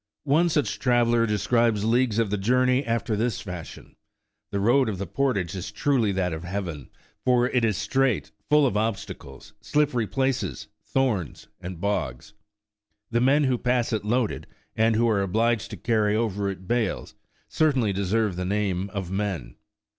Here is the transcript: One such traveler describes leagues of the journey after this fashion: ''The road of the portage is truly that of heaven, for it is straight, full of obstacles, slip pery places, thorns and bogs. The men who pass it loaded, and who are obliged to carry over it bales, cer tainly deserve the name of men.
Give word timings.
One 0.23 0.49
such 0.49 0.79
traveler 0.79 1.27
describes 1.27 1.85
leagues 1.85 2.17
of 2.17 2.31
the 2.31 2.37
journey 2.39 2.83
after 2.83 3.15
this 3.15 3.39
fashion: 3.39 3.95
''The 4.51 4.59
road 4.59 4.89
of 4.89 4.97
the 4.97 5.05
portage 5.05 5.53
is 5.53 5.71
truly 5.71 6.11
that 6.13 6.33
of 6.33 6.43
heaven, 6.43 6.89
for 7.23 7.47
it 7.47 7.63
is 7.63 7.77
straight, 7.77 8.31
full 8.49 8.65
of 8.65 8.75
obstacles, 8.75 9.53
slip 9.61 9.91
pery 9.91 10.07
places, 10.09 10.69
thorns 10.83 11.49
and 11.61 11.79
bogs. 11.79 12.33
The 13.11 13.21
men 13.21 13.43
who 13.43 13.59
pass 13.59 13.93
it 13.93 14.03
loaded, 14.03 14.47
and 14.75 14.95
who 14.95 15.07
are 15.07 15.21
obliged 15.21 15.69
to 15.69 15.77
carry 15.77 16.15
over 16.15 16.49
it 16.49 16.67
bales, 16.67 17.13
cer 17.47 17.71
tainly 17.71 17.93
deserve 17.93 18.37
the 18.37 18.43
name 18.45 18.89
of 18.95 19.11
men. 19.11 19.53